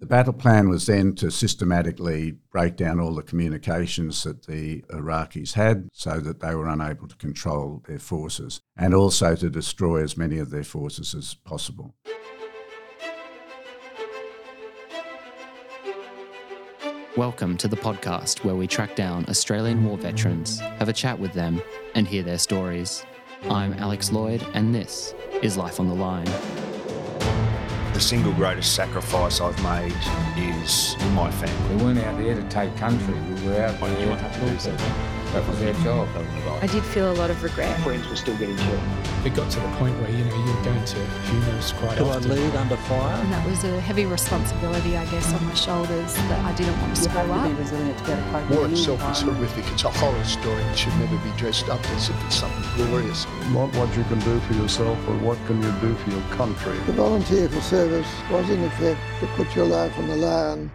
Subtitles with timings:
[0.00, 5.52] The battle plan was then to systematically break down all the communications that the Iraqis
[5.52, 10.16] had so that they were unable to control their forces and also to destroy as
[10.16, 11.94] many of their forces as possible.
[17.16, 21.32] Welcome to the podcast where we track down Australian war veterans, have a chat with
[21.34, 21.62] them,
[21.94, 23.06] and hear their stories.
[23.48, 26.63] I'm Alex Lloyd, and this is Life on the Line.
[27.94, 29.94] The single greatest sacrifice I've made
[30.36, 31.76] is my family.
[31.76, 35.23] We weren't out there to take country, we were out there to kill people.
[35.34, 36.08] That was our job.
[36.62, 37.76] I did feel a lot of regret.
[37.80, 38.80] Friends were still getting killed.
[39.24, 42.18] It got to the point where, you know, you're going to funerals quite Do I
[42.18, 43.16] lead under fire?
[43.20, 46.94] And that was a heavy responsibility, I guess, on my shoulders that I didn't want
[46.94, 49.22] to You screw have to be resilient to be able to cope War itself is
[49.22, 49.64] horrific.
[49.72, 50.62] It's a horror story.
[50.62, 53.26] It should never be dressed up as if it's something glorious.
[53.50, 56.78] Not what you can do for yourself, but what can you do for your country.
[56.86, 60.70] The volunteer for service was in effect to put your life on the line.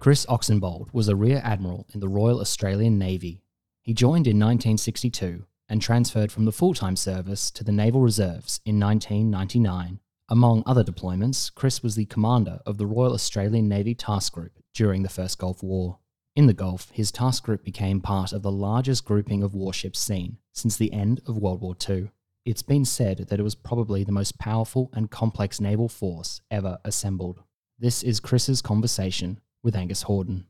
[0.00, 3.42] Chris Oxenbould was a Rear Admiral in the Royal Australian Navy.
[3.82, 8.60] He joined in 1962 and transferred from the full time service to the Naval Reserves
[8.64, 9.98] in 1999.
[10.28, 15.02] Among other deployments, Chris was the commander of the Royal Australian Navy Task Group during
[15.02, 15.98] the First Gulf War.
[16.36, 20.38] In the Gulf, his task group became part of the largest grouping of warships seen
[20.52, 22.12] since the end of World War II.
[22.44, 26.78] It's been said that it was probably the most powerful and complex naval force ever
[26.84, 27.42] assembled.
[27.80, 30.44] This is Chris's conversation with Angus Horden.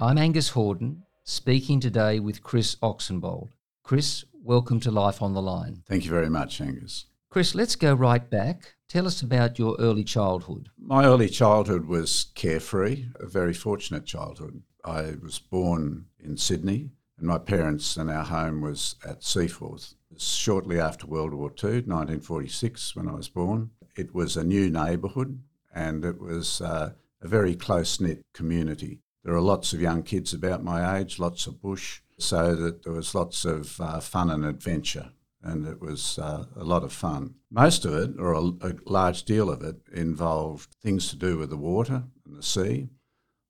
[0.00, 3.50] I'm Angus Horden, speaking today with Chris Oxenbould.
[3.82, 5.82] Chris, welcome to Life on the Line.
[5.86, 7.04] Thank you very much, Angus.
[7.28, 8.76] Chris, let's go right back.
[8.88, 10.70] Tell us about your early childhood.
[10.78, 14.62] My early childhood was carefree, a very fortunate childhood.
[14.86, 19.96] I was born in Sydney, and my parents and our home was at Seaforth.
[20.18, 23.70] Shortly after World War II, 1946, when I was born.
[23.96, 25.40] It was a new neighbourhood,
[25.74, 29.00] and it was uh, a very close knit community.
[29.22, 32.92] There are lots of young kids about my age, lots of bush, so that there
[32.92, 35.10] was lots of uh, fun and adventure
[35.44, 37.34] and it was uh, a lot of fun.
[37.50, 41.50] Most of it, or a, a large deal of it, involved things to do with
[41.50, 42.88] the water and the sea.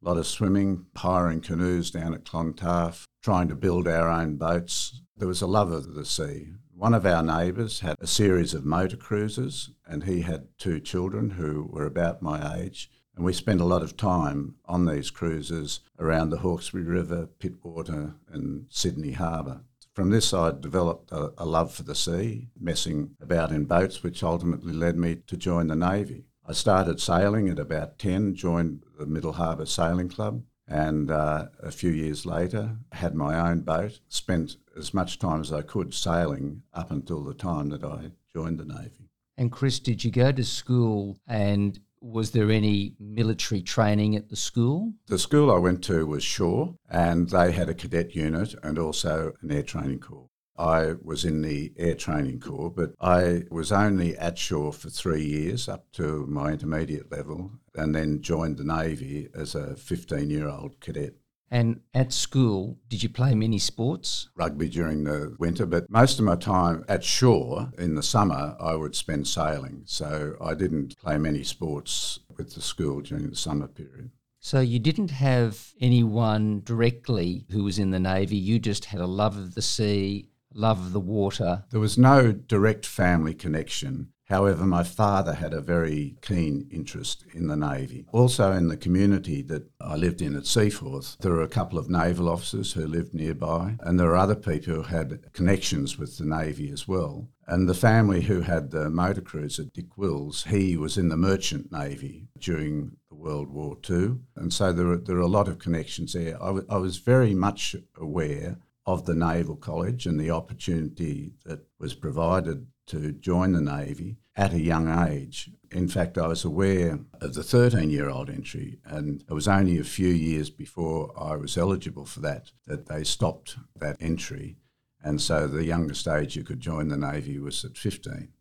[0.02, 5.00] A lot of swimming, hiring canoes down at Clontarf, trying to build our own boats.
[5.16, 6.48] There was a love of the sea.
[6.76, 11.30] One of our neighbours had a series of motor cruises, and he had two children
[11.30, 12.90] who were about my age.
[13.14, 18.16] And we spent a lot of time on these cruises around the Hawkesbury River, Pittwater,
[18.28, 19.60] and Sydney Harbour.
[19.94, 24.24] From this, I developed a, a love for the sea, messing about in boats, which
[24.24, 26.24] ultimately led me to join the Navy.
[26.44, 31.70] I started sailing at about 10, joined the Middle Harbour Sailing Club, and uh, a
[31.70, 36.62] few years later had my own boat, spent as much time as I could sailing
[36.72, 39.10] up until the time that I joined the Navy.
[39.36, 44.36] And Chris, did you go to school and was there any military training at the
[44.36, 44.92] school?
[45.06, 49.32] The school I went to was Shore, and they had a cadet unit and also
[49.40, 50.28] an air training corps.
[50.56, 55.24] I was in the air training corps, but I was only at Shore for three
[55.24, 60.48] years up to my intermediate level, and then joined the Navy as a 15 year
[60.48, 61.14] old cadet.
[61.50, 64.28] And at school, did you play many sports?
[64.34, 68.74] Rugby during the winter, but most of my time at Shore in the summer, I
[68.74, 69.82] would spend sailing.
[69.84, 74.10] So I didn't play many sports with the school during the summer period.
[74.40, 79.06] So you didn't have anyone directly who was in the Navy, you just had a
[79.06, 81.64] love of the sea, love of the water.
[81.70, 84.08] There was no direct family connection.
[84.26, 88.06] However, my father had a very keen interest in the Navy.
[88.10, 91.90] Also, in the community that I lived in at Seaforth, there were a couple of
[91.90, 96.24] naval officers who lived nearby, and there were other people who had connections with the
[96.24, 97.28] Navy as well.
[97.46, 101.70] And the family who had the motor cruiser, Dick Wills, he was in the Merchant
[101.70, 104.16] Navy during World War II.
[104.36, 106.42] And so there are, there a lot of connections there.
[106.42, 111.60] I, w- I was very much aware of the Naval College and the opportunity that
[111.78, 115.50] was provided to join the Navy at a young age.
[115.70, 119.78] In fact, I was aware of the 13 year old entry, and it was only
[119.78, 124.56] a few years before I was eligible for that that they stopped that entry.
[125.02, 128.33] And so the youngest age you could join the Navy was at 15.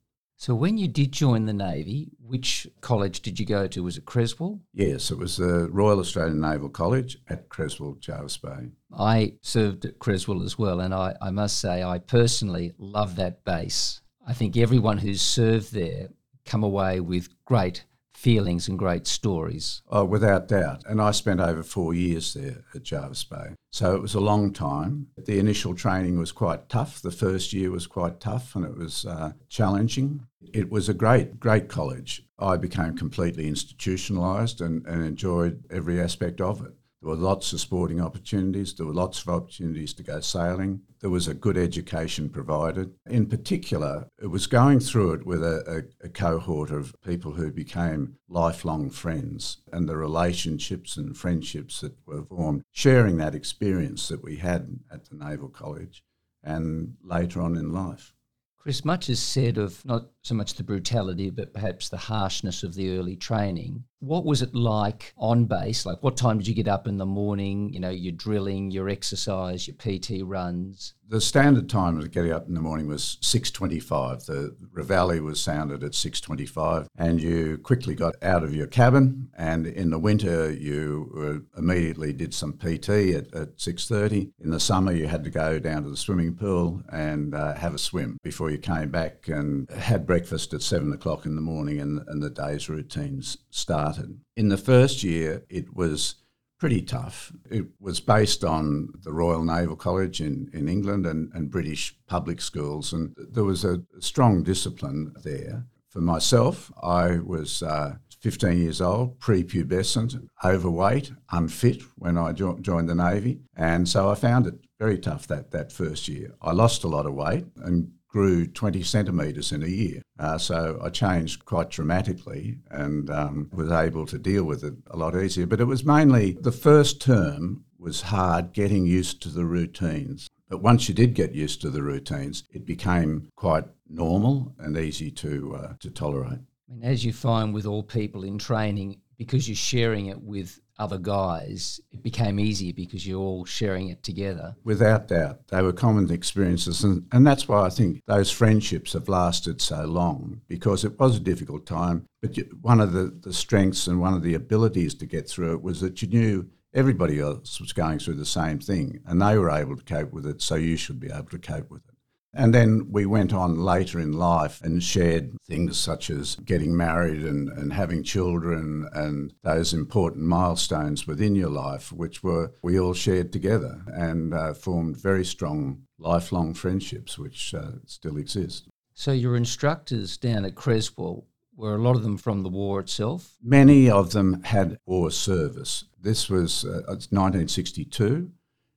[0.44, 3.82] So when you did join the Navy, which college did you go to?
[3.82, 4.60] Was it Creswell?
[4.74, 8.72] Yes, it was the Royal Australian Naval College at Creswell, Jervis Bay.
[8.94, 13.46] I served at Creswell as well, and I, I must say I personally love that
[13.46, 14.02] base.
[14.28, 16.10] I think everyone who's served there
[16.46, 17.86] come away with great
[18.24, 19.82] feelings and great stories.
[19.90, 20.84] Oh, without doubt.
[20.88, 23.56] And I spent over four years there at Jervis Bay.
[23.70, 25.08] So it was a long time.
[25.18, 27.02] The initial training was quite tough.
[27.02, 30.26] The first year was quite tough and it was uh, challenging.
[30.54, 32.24] It was a great, great college.
[32.40, 36.72] I became completely institutionalised and, and enjoyed every aspect of it.
[37.04, 38.74] There were lots of sporting opportunities.
[38.74, 40.84] There were lots of opportunities to go sailing.
[41.02, 42.94] There was a good education provided.
[43.06, 47.52] In particular, it was going through it with a, a, a, cohort of people who
[47.52, 54.24] became lifelong friends and the relationships and friendships that were formed, sharing that experience that
[54.24, 56.06] we had at the Naval College
[56.42, 58.14] and later on in life.
[58.58, 62.76] Chris, much is said of not so much the brutality, but perhaps the harshness of
[62.76, 63.84] the early training.
[64.00, 65.86] What was it like on base?
[65.86, 67.74] Like, what time did you get up in the morning?
[67.74, 70.94] You know, your drilling, your exercise, your PT runs.
[71.08, 74.26] The standard time of getting up in the morning was six twenty-five.
[74.26, 79.30] The reveille was sounded at six twenty-five, and you quickly got out of your cabin.
[79.38, 84.32] And in the winter, you immediately did some PT at, at six thirty.
[84.40, 87.74] In the summer, you had to go down to the swimming pool and uh, have
[87.74, 91.80] a swim before you came back and had breakfast at seven o'clock in the morning,
[91.80, 94.22] and, and the day's routines started.
[94.38, 96.18] In the first year, it was
[96.60, 97.32] pretty tough.
[97.50, 102.42] It was based on the Royal Naval College in, in England and, and British public
[102.42, 105.66] schools, and there was a strong discipline there.
[105.90, 112.88] For myself, I was uh, 15 years old, prepubescent, overweight, unfit when I jo- joined
[112.88, 116.36] the Navy, and so I found it very tough that, that first year.
[116.40, 120.04] I lost a lot of weight and grew 20 centimetres in a year.
[120.20, 124.96] Uh, so I changed quite dramatically and um, was able to deal with it a
[124.96, 125.48] lot easier.
[125.48, 130.30] But it was mainly the first term was hard getting used to the routines.
[130.48, 135.10] But once you did get used to the routines, it became quite normal and easy
[135.10, 136.40] to, uh, to tolerate.
[136.70, 140.98] Mean, as you find with all people in training, because you're sharing it with other
[140.98, 144.56] guys, it became easier because you're all sharing it together.
[144.64, 145.48] Without doubt.
[145.48, 146.84] They were common experiences.
[146.84, 151.18] And, and that's why I think those friendships have lasted so long because it was
[151.18, 152.06] a difficult time.
[152.22, 155.62] But one of the, the strengths and one of the abilities to get through it
[155.62, 159.52] was that you knew everybody else was going through the same thing and they were
[159.52, 161.93] able to cope with it, so you should be able to cope with it.
[162.34, 167.24] And then we went on later in life and shared things such as getting married
[167.24, 172.94] and, and having children and those important milestones within your life, which were we all
[172.94, 178.68] shared together and uh, formed very strong lifelong friendships, which uh, still exist.
[178.96, 181.26] So your instructors down at Creswell
[181.56, 183.36] were a lot of them from the war itself?
[183.42, 185.86] Many of them had war service.
[186.00, 188.32] This was uh, 1962.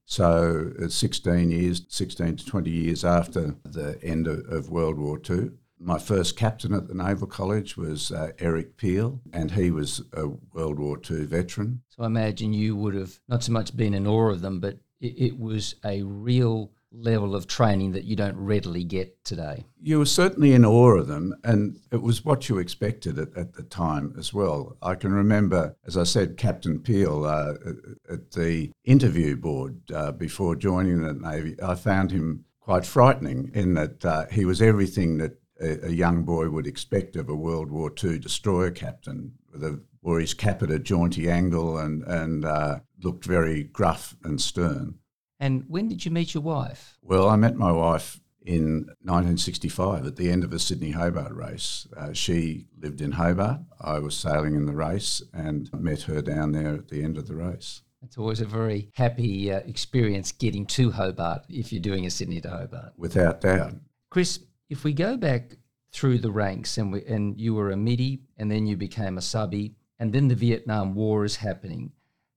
[0.06, 5.50] So 16 years, 16 to 20 years after the end of, of World War II.
[5.79, 10.29] My first captain at the Naval College was uh, Eric Peel, and he was a
[10.55, 11.82] World War II veteran.
[11.88, 14.79] So I imagine you would have not so much been in awe of them, but
[15.00, 19.67] it, it was a real level of training that you don't readily get today.
[19.81, 23.55] You were certainly in awe of them, and it was what you expected at, at
[23.55, 24.77] the time as well.
[24.83, 27.55] I can remember, as I said, Captain Peel uh,
[28.11, 31.56] at the interview board uh, before joining the Navy.
[31.62, 36.25] I found him quite frightening in that uh, he was everything that a, a, young
[36.25, 40.62] boy would expect of a World War II destroyer captain, with a wore his cap
[40.62, 44.94] at a jaunty angle and, and uh, looked very gruff and stern.
[45.38, 46.97] And when did you meet your wife?
[47.03, 51.87] Well, I met my wife in 1965 at the end of a Sydney Hobart race.
[51.97, 53.61] Uh, she lived in Hobart.
[53.81, 57.26] I was sailing in the race and met her down there at the end of
[57.26, 57.83] the race.
[58.02, 62.40] It's always a very happy uh, experience getting to Hobart if you're doing a Sydney
[62.43, 62.93] to Hobart.
[62.97, 63.75] Without doubt.
[64.11, 64.40] Chris,
[64.71, 65.57] if we go back
[65.93, 69.23] through the ranks and, we, and you were a midi and then you became a
[69.23, 71.90] subby and then the Vietnam War is happening,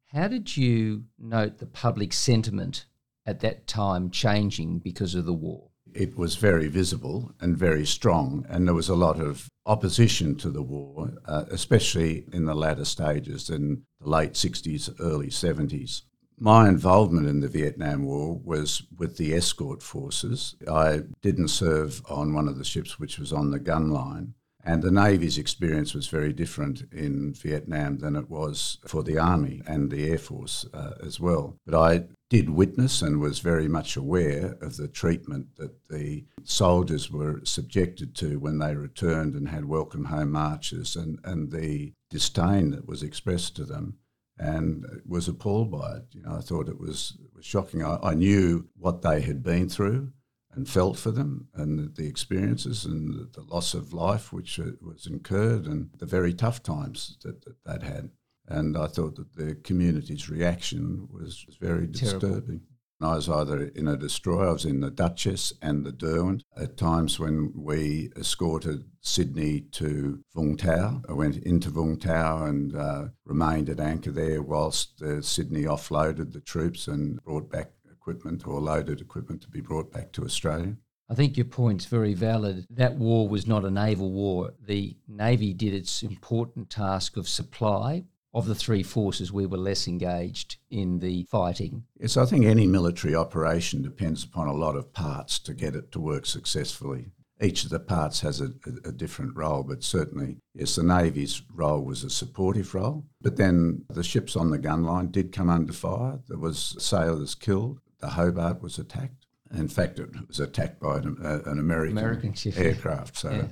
[0.08, 2.86] how did you note the public sentiment
[3.30, 5.70] at that time changing because of the war?
[5.94, 10.50] It was very visible and very strong, and there was a lot of opposition to
[10.50, 16.02] the war, uh, especially in the latter stages in the late 60s, early 70s.
[16.40, 20.56] My involvement in the Vietnam War was with the escort forces.
[20.72, 24.84] I didn't serve on one of the ships which was on the gun line, and
[24.84, 29.90] the Navy's experience was very different in Vietnam than it was for the Army and
[29.90, 31.56] the Air Force uh, as well.
[31.66, 37.10] But I did witness and was very much aware of the treatment that the soldiers
[37.10, 42.72] were subjected to when they returned and had welcome home marches and, and the disdain
[42.72, 43.98] that was expressed to them
[44.38, 46.06] and was appalled by it.
[46.12, 47.84] You know, I thought it was, was shocking.
[47.84, 50.12] I, I knew what they had been through.
[50.60, 55.08] And felt for them and the, experiences and the, loss of life which uh, was
[55.08, 58.10] incurred and the very tough times that, that they'd had.
[58.46, 62.20] And I thought that the community's reaction was, was very Terrible.
[62.20, 62.62] disturbing.
[63.02, 66.44] I was either in a destroyer, I was in the Duchess and the Derwent.
[66.58, 72.76] At times when we escorted Sydney to Vung Tau, I went into Vung Tau and
[72.76, 78.48] uh, remained at anchor there whilst uh, Sydney offloaded the troops and brought back equipment
[78.48, 80.76] or loaded equipment to be brought back to Australia.
[81.10, 82.66] I think your point's very valid.
[82.70, 84.54] That war was not a naval war.
[84.60, 88.04] The Navy did its important task of supply,
[88.34, 91.86] of the three forces, we were less engaged in the fighting.
[92.00, 95.92] Yes, I think any military operation depends upon a lot of parts to get it
[95.94, 97.12] to work successfully.
[97.42, 101.42] Each of the parts has a, a, a, different role, but certainly, yes, the Navy's
[101.54, 103.06] role was a supportive role.
[103.22, 106.20] But then the ships on the gun line did come under fire.
[106.28, 107.80] There was sailors killed.
[108.00, 109.26] The Hobart was attacked.
[109.52, 113.18] In fact, it was attacked by an, uh, an American, American ship, aircraft.
[113.18, 113.48] So, yeah.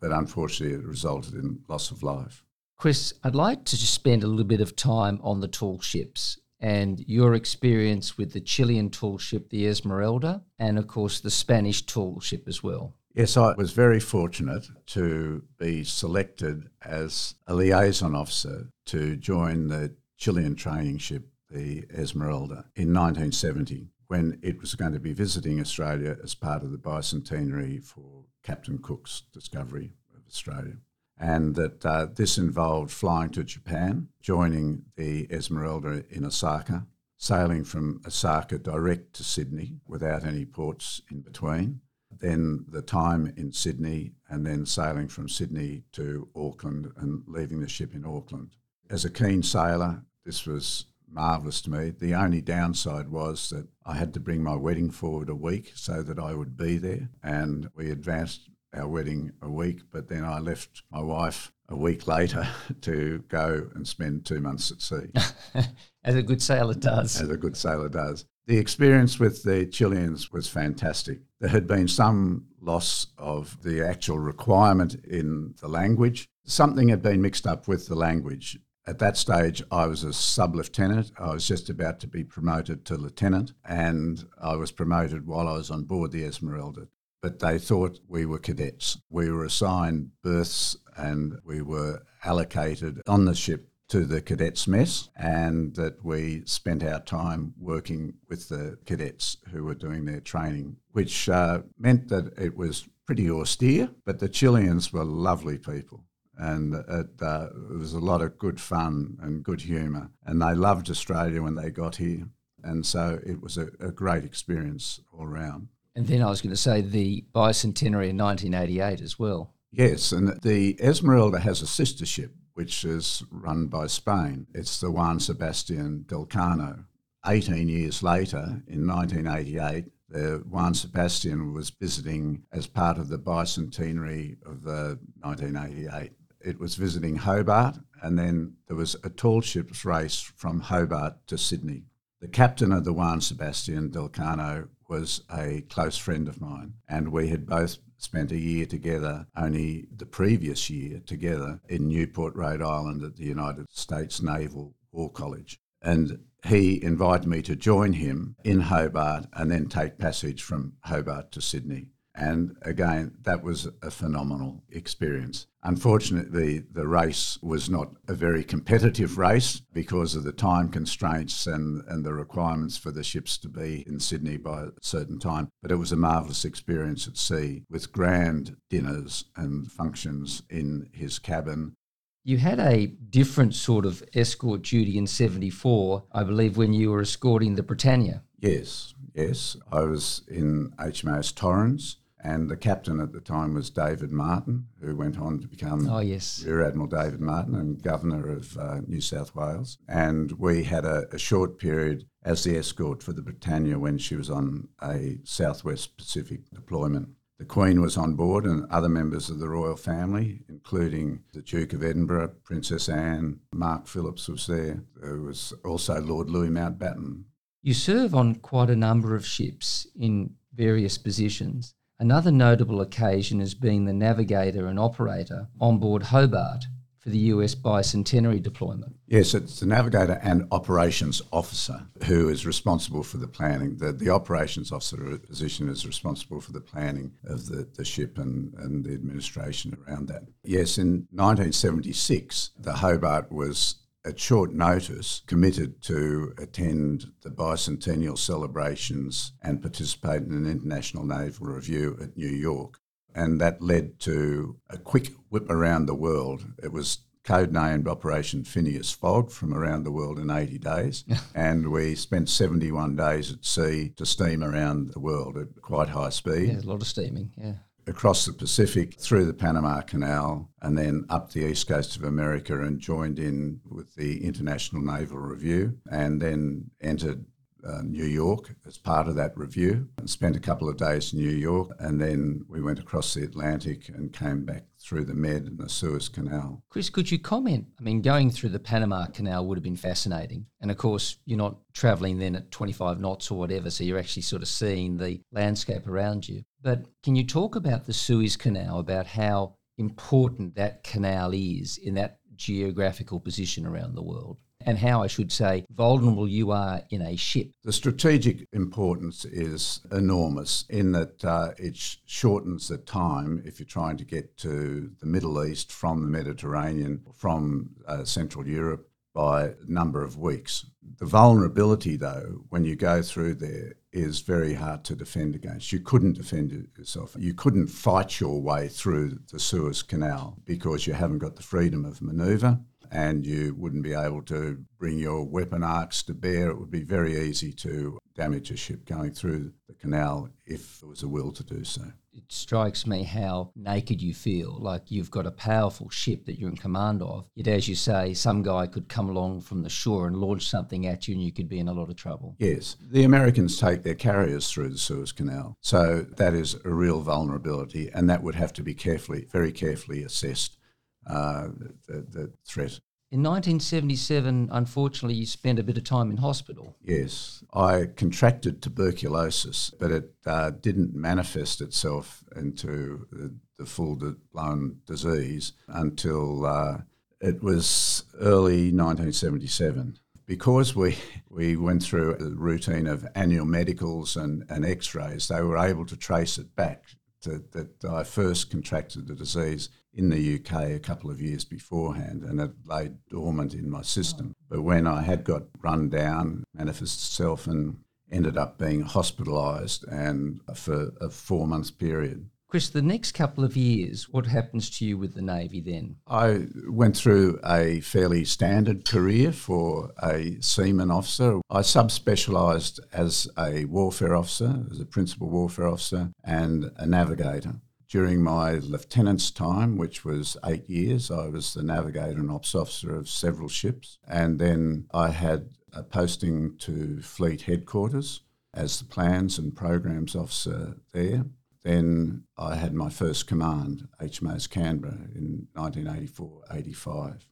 [0.00, 2.44] but unfortunately, it resulted in loss of life.
[2.76, 6.38] Chris, I'd like to just spend a little bit of time on the tall ships
[6.60, 11.82] and your experience with the Chilean tall ship, the Esmeralda, and of course the Spanish
[11.82, 12.94] tall ship as well.
[13.14, 19.94] Yes, I was very fortunate to be selected as a liaison officer to join the
[20.16, 26.16] Chilean training ship, the Esmeralda, in 1970 when it was going to be visiting Australia
[26.24, 30.78] as part of the bicentenary for Captain Cook's discovery of Australia
[31.20, 36.86] and that uh, this involved flying to Japan, joining the Esmeralda in Osaka,
[37.18, 41.82] sailing from Osaka direct to Sydney without any ports in between,
[42.18, 47.68] then the time in Sydney, and then sailing from Sydney to Auckland and leaving the
[47.68, 48.56] ship in Auckland.
[48.88, 51.90] As a keen sailor, this was marvellous to me.
[51.90, 56.02] The only downside was that I had to bring my wedding forward a week so
[56.02, 60.38] that I would be there, and we advanced our wedding a week, but then I
[60.38, 62.46] left my wife a week later
[62.82, 65.10] to go and spend two months at sea.
[66.04, 67.20] As a good sailor does.
[67.20, 68.24] As a good sailor does.
[68.46, 71.20] The experience with the Chileans was fantastic.
[71.40, 76.28] There had been some loss of the actual requirement in the language.
[76.44, 78.58] Something had been mixed up with the language.
[78.90, 81.12] At that stage, I was a sub lieutenant.
[81.16, 85.52] I was just about to be promoted to lieutenant, and I was promoted while I
[85.52, 86.88] was on board the Esmeralda
[87.22, 88.98] but they thought we were cadets.
[89.10, 95.10] We were assigned berths and we were allocated on the ship to the cadets mess
[95.16, 100.78] and that we spent our time working with the cadets who were doing their training,
[100.92, 106.04] which uh, meant that it was pretty austere, but the Chileans were lovely people.
[106.40, 110.10] And it, uh, it was a lot of good fun and good humour.
[110.24, 112.28] And they loved Australia when they got here.
[112.64, 115.68] And so it was a, a great experience all round.
[115.94, 119.52] And then I was going to say the bicentenary in 1988 as well.
[119.70, 124.46] Yes, and the Esmeralda has a sister ship which is run by Spain.
[124.54, 126.84] It's the Juan Sebastian de Elcano.
[127.26, 134.36] 18 years later, in 1988, the Juan Sebastian was visiting as part of the bicentenary
[134.44, 136.12] of the 1988.
[136.40, 141.36] It was visiting Hobart, and then there was a tall ships race from Hobart to
[141.36, 141.84] Sydney.
[142.20, 147.12] The captain of the Juan Sebastian de Elcano was a close friend of mine, and
[147.12, 152.62] we had both spent a year together, only the previous year together in Newport, Rhode
[152.62, 155.60] Island at the United States Naval War College.
[155.82, 161.32] And he invited me to join him in Hobart and then take passage from Hobart
[161.32, 161.88] to Sydney.
[162.20, 165.46] And again, that was a phenomenal experience.
[165.62, 171.82] Unfortunately, the race was not a very competitive race because of the time constraints and,
[171.88, 175.48] and the requirements for the ships to be in Sydney by a certain time.
[175.62, 181.18] But it was a marvellous experience at sea with grand dinners and functions in his
[181.18, 181.74] cabin.
[182.22, 187.00] You had a different sort of escort duty in 74, I believe, when you were
[187.00, 188.24] escorting the Britannia.
[188.38, 189.56] Yes, yes.
[189.72, 194.94] I was in HMAS Torrens and the captain at the time was David Martin, who
[194.94, 196.44] went on to become oh, yes.
[196.44, 199.78] Rear Admiral David Martin and Governor of uh, New South Wales.
[199.88, 204.16] And we had a, a, short period as the escort for the Britannia when she
[204.16, 207.08] was on a Southwest Pacific deployment.
[207.38, 211.72] The Queen was on board and other members of the royal family, including the Duke
[211.72, 214.84] of Edinburgh, Princess Anne, Mark Phillips was there.
[215.00, 217.24] There was also Lord Louis Mountbatten.
[217.62, 221.74] You serve on quite a number of ships in various positions.
[222.00, 226.64] Another notable occasion has been the navigator and operator on board Hobart
[226.98, 228.96] for for the US bicentenary deployment.
[229.06, 233.76] Yes, it's the navigator and operations officer who is responsible for the planning.
[233.76, 238.54] The, the operations officer position is responsible for the planning of the, the ship and,
[238.54, 240.22] and the administration around that.
[240.44, 249.32] Yes, in 1976, the Hobart was at short notice, committed to attend the bicentennial celebrations
[249.42, 252.78] and participate in an international naval review at New York.
[253.14, 256.46] And that led to a quick whip around the world.
[256.62, 261.04] It was codenamed Operation Phileas Fogg from around the world in 80 days.
[261.34, 266.10] and we spent 71 days at sea to steam around the world at quite high
[266.10, 266.48] speed.
[266.48, 267.54] Yeah, a lot of steaming, yeah
[267.90, 272.58] across the Pacific, through the Panama Canal, and then up the east coast of America
[272.60, 277.26] and joined in with the International Naval Review, and then entered
[277.66, 281.18] uh, New York as part of that review and spent a couple of days in
[281.18, 281.70] New York.
[281.78, 285.68] And then we went across the Atlantic and came back through the Med and the
[285.68, 286.62] Suez Canal.
[286.70, 287.66] Chris, could you comment?
[287.78, 290.46] I mean, going through the Panama Canal would have been fascinating.
[290.60, 294.22] And of course, you're not traveling then at 25 knots or whatever, so you're actually
[294.22, 296.44] sort of seeing the landscape around you.
[296.62, 301.94] But can you talk about the Suez Canal, about how important that canal is in
[301.94, 304.38] that geographical position around the world?
[304.66, 307.52] and how I should say vulnerable you are in a ship.
[307.64, 313.66] The strategic importance is enormous in that uh, it sh- shortens the time if you're
[313.66, 319.44] trying to get to the Middle East from the Mediterranean, from uh, Central Europe by
[319.44, 320.66] a number of weeks.
[320.98, 325.72] The vulnerability, though, when you go through there, is very hard to defend against.
[325.72, 327.16] You couldn't defend yourself.
[327.18, 331.84] You couldn't fight your way through the Suez Canal because you haven't got the freedom
[331.84, 332.60] of manoeuvre
[332.92, 336.50] and you wouldn't be able to bring your weapon arcs to bear.
[336.50, 340.88] It would be very easy to damage a ship going through the canal if there
[340.88, 341.82] was a will to do so.
[342.26, 346.50] It strikes me how naked you feel, like you've got a powerful ship that you're
[346.50, 347.30] in command of.
[347.34, 350.86] Yet, as you say, some guy could come along from the shore and launch something
[350.86, 352.36] at you, and you could be in a lot of trouble.
[352.38, 352.76] Yes.
[352.80, 355.56] The Americans take their carriers through the Suez Canal.
[355.60, 360.02] So, that is a real vulnerability, and that would have to be carefully, very carefully
[360.02, 360.58] assessed
[361.06, 361.48] uh,
[361.86, 362.80] the, the threat.
[363.12, 366.76] In 1977, unfortunately, you spent a bit of time in hospital.
[366.80, 373.98] Yes, I contracted tuberculosis, but it uh, didn't manifest itself into the, the full
[374.32, 376.82] blown disease until uh,
[377.20, 380.96] it was early 1977 because we,
[381.28, 385.84] we went through a routine of annual medicals and, and x rays, they were able
[385.86, 386.84] to trace it back
[387.22, 392.22] to, that I first contracted the disease in the UK a couple of years beforehand
[392.22, 394.34] and it lay dormant in my system.
[394.48, 397.78] But when I had got run down, manifested itself and
[398.10, 402.28] ended up being hospitalised and for a four month period.
[402.48, 405.94] Chris, the next couple of years, what happens to you with the Navy then?
[406.08, 411.40] I went through a fairly standard career for a seaman officer.
[411.48, 417.60] I subspecialised as a warfare officer, as a principal warfare officer, and a navigator.
[417.90, 422.94] During my lieutenant's time, which was eight years, I was the navigator and ops officer
[422.94, 423.98] of several ships.
[424.06, 428.20] And then I had a posting to Fleet Headquarters
[428.54, 431.24] as the plans and programs officer there.
[431.64, 437.26] Then I had my first command, HMAS Canberra, in 1984 85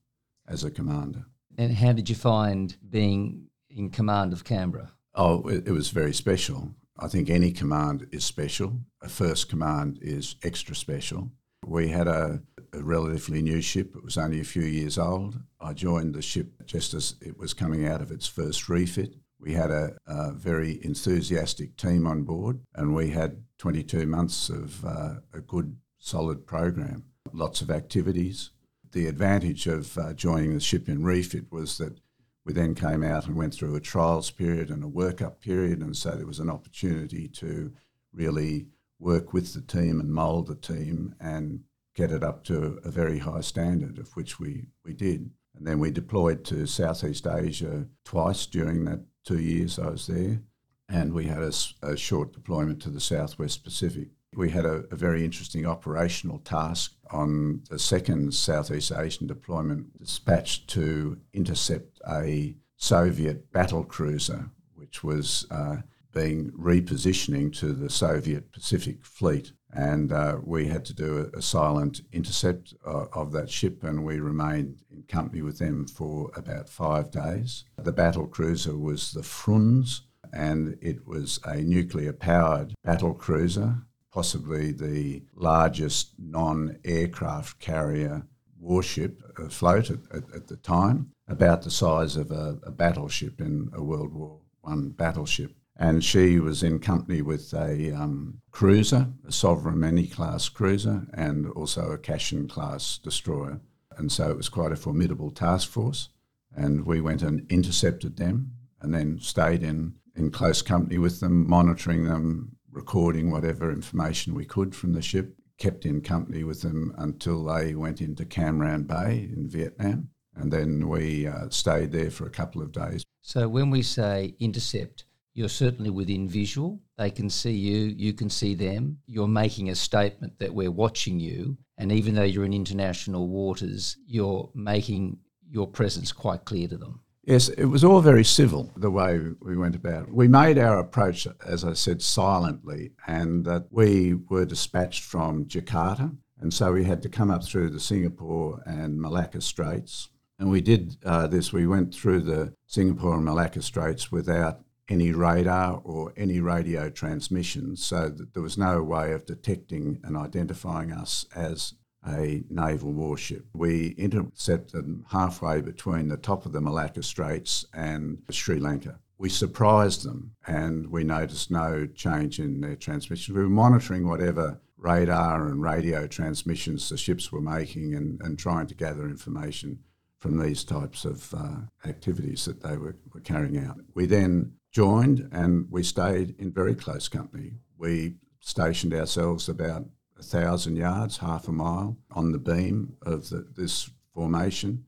[0.49, 1.27] as a commander.
[1.57, 4.90] And how did you find being in command of Canberra?
[5.14, 6.75] Oh, it, it was very special.
[6.99, 8.81] I think any command is special.
[9.03, 11.31] A first command is extra special.
[11.65, 13.95] We had a, a, relatively new ship.
[13.95, 15.39] It was only a few years old.
[15.61, 19.15] I joined the ship just as it was coming out of its first refit.
[19.39, 24.85] We had a, a very enthusiastic team on board, and we had 22 months of
[24.85, 27.05] uh, a good, solid program.
[27.33, 28.51] Lots of activities.
[28.91, 32.01] The advantage of uh, joining the ship in refit was that
[32.49, 35.95] we then came out and went through a trials period and a workup period, and
[35.95, 37.71] so there was an opportunity to
[38.11, 41.61] really work with the team and mould the team and
[41.95, 45.31] get it up to a very high standard, of which we, we did.
[45.55, 50.41] And then we deployed to Southeast Asia twice during that two years I was there,
[50.89, 54.09] and we had a, a short deployment to the Southwest Pacific.
[54.35, 60.69] We had a, a, very interesting operational task on the second Southeast Asian deployment, dispatched
[60.71, 65.79] to intercept a Soviet battle cruiser, which was uh,
[66.12, 69.53] being repositioning to the Soviet Pacific Fleet.
[69.73, 74.05] And uh, we had to do a, a silent intercept uh, of that ship, and
[74.05, 77.64] we remained in company with them for about five days.
[77.77, 83.83] The battle cruiser was the Frunze, and it was a nuclear powered battle cruiser
[84.18, 88.26] possibly the largest non aircraft carrier
[88.59, 93.70] warship afloat at, at, at, the time, about the size of a, a battleship in
[93.72, 95.54] a World War One battleship.
[95.76, 101.92] And she was in company with a um, cruiser, a Sovremenny class cruiser, and also
[101.92, 103.61] a Kashin class destroyer.
[103.96, 106.09] And so it was quite a formidable task force.
[106.57, 111.48] And we went and intercepted them and then stayed in, in close company with them,
[111.48, 116.95] monitoring them, recording whatever information we could from the ship, kept in company with them
[116.97, 120.11] until they went into Cam Ranh Bay in Vietnam.
[120.37, 123.03] And then we uh, stayed there for a couple of days.
[123.23, 126.81] So when we say intercept, you're certainly within visual.
[126.97, 128.99] They can see you, you can see them.
[129.07, 131.59] You're making a statement that we're watching you.
[131.79, 135.19] And even though you're in international waters, you're making
[135.51, 137.01] your presence quite clear to them.
[137.29, 140.14] Yes, it was all very civil the way we went about it.
[140.14, 146.17] We made our approach, as I said, silently, and that we were dispatched from Jakarta.
[146.41, 150.09] And so we had to come up through the Singapore and Malacca Straits.
[150.38, 155.12] And we did uh, this, we went through the Singapore and Malacca Straits without any
[155.12, 160.93] radar or any radio transmissions, so that there was no way of detecting and identifying
[160.93, 161.75] us as
[162.07, 163.47] a naval warship.
[163.55, 169.01] We intercepted them halfway between the top of the Malacca Straits and Sri Lanka.
[169.19, 173.35] We surprised them and we noticed no change in their transmission.
[173.35, 178.69] We were monitoring whatever radar and radio transmissions the ships were making and, and trying
[178.69, 179.81] to gather information
[180.21, 183.79] from these types of uh, activities that they were, were carrying out.
[183.95, 187.55] We then joined and we stayed in very close company.
[187.77, 189.87] We stationed ourselves about
[190.18, 194.85] a thousand yards, half a mile, on the beam of the, this formation,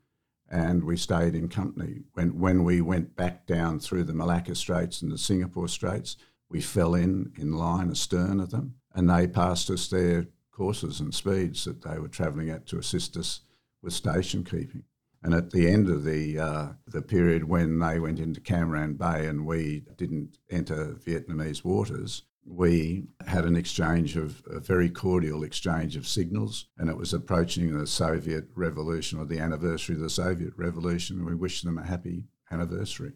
[0.51, 2.03] and we stayed in company.
[2.15, 6.17] When when we went back down through the Malacca Straits and the Singapore Straits,
[6.49, 11.15] we fell in in line astern of them, and they passed us their courses and
[11.15, 13.41] speeds that they were travelling at to assist us
[13.83, 14.83] with station keeping.
[15.23, 18.99] And at the end of the uh, the period when they went into Cam Ranh
[18.99, 25.43] Bay and we didn't enter Vietnamese waters, we had an exchange of a very cordial
[25.43, 30.11] exchange of signals, and it was approaching the Soviet Revolution or the anniversary of the
[30.11, 33.13] Soviet Revolution, and we wished them a happy anniversary.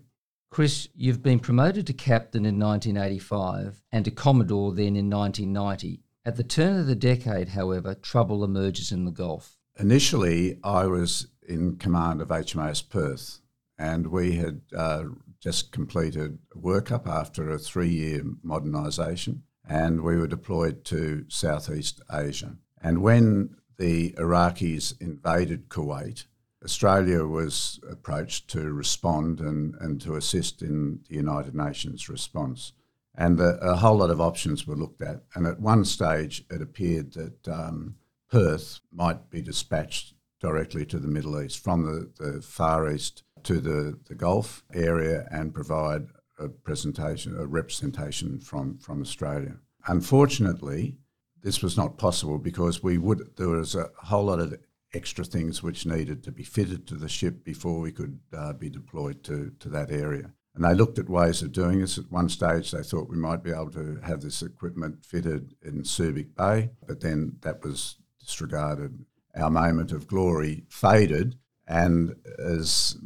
[0.51, 6.01] Chris, you've been promoted to captain in 1985 and to commodore then in 1990.
[6.25, 9.59] At the turn of the decade, however, trouble emerges in the Gulf.
[9.79, 13.41] Initially, I was in command of HMAS Perth,
[13.77, 15.05] and we had uh,
[15.45, 22.57] just completed workup after a three year modernisation, and we were deployed to Southeast Asia.
[22.81, 26.25] And when the Iraqis invaded Kuwait,
[26.65, 32.73] Australia was approached to respond and, and to assist in the United Nations response.
[33.15, 35.25] And a, a whole lot of options were looked at.
[35.35, 37.97] And at one stage, it appeared that um,
[38.31, 43.61] Perth might be dispatched directly to the Middle East from the, the Far East to
[43.61, 46.07] the, the Gulf area and provide
[46.39, 49.57] a presentation, a representation from, from Australia.
[49.87, 50.97] Unfortunately,
[51.43, 54.55] this was not possible because we would there was a whole lot of
[54.95, 58.71] extra things which needed to be fitted to the ship before we could uh, be
[58.71, 60.33] deployed to, to that area.
[60.55, 61.99] And they looked at ways of doing this.
[61.99, 65.83] At one stage, they thought we might be able to have this equipment fitted in
[65.83, 69.05] Subic Bay, but then that was disregarded.
[69.37, 72.97] Our moment of glory faded, and as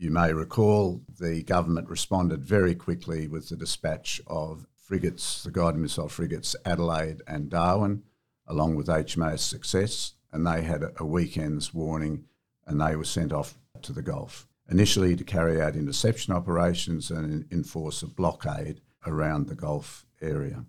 [0.00, 5.78] you may recall the government responded very quickly with the dispatch of frigates, the guided
[5.78, 8.02] missile frigates Adelaide and Darwin,
[8.46, 12.24] along with HMAS Success, and they had a weekend's warning
[12.66, 14.48] and they were sent off to the Gulf.
[14.70, 20.64] Initially to carry out interception operations and enforce a blockade around the Gulf area.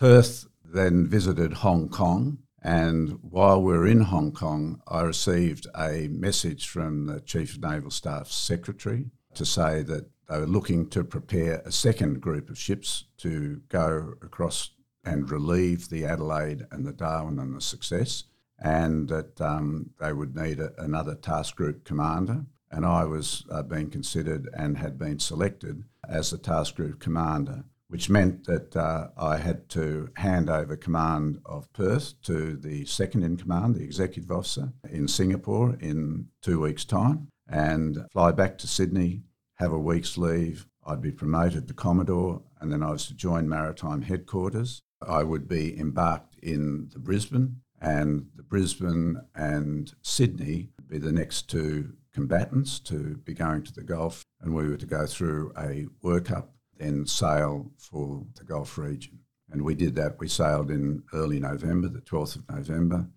[0.00, 6.08] Perth then visited Hong Kong and while we were in Hong Kong, I received a
[6.08, 11.04] message from the Chief of Naval Staff's secretary to say that they were looking to
[11.04, 14.70] prepare a second group of ships to go across
[15.04, 18.24] and relieve the Adelaide and the Darwin and the Success,
[18.58, 22.46] and that um, they would need a, another task group commander.
[22.70, 27.64] And I was uh, being considered and had been selected as the task group commander
[27.88, 33.22] which meant that uh, I had to hand over command of Perth to the second
[33.22, 38.66] in command, the executive officer, in Singapore in two weeks' time, and fly back to
[38.66, 39.22] Sydney,
[39.56, 40.66] have a week's leave.
[40.86, 44.82] I'd be promoted to Commodore, and then I was to join Maritime Headquarters.
[45.06, 51.12] I would be embarked in the Brisbane, and the Brisbane and Sydney would be the
[51.12, 55.52] next two combatants to be going to the Gulf, and we were to go through
[55.58, 59.20] a workup then sail for the Gulf region.
[59.50, 60.18] And we did that.
[60.18, 63.08] We sailed in early November, the 12th of November,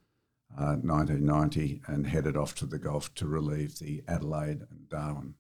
[0.58, 5.36] uh, 1990 and headed off to the Gulf to relieve the Adelaide and Darwin.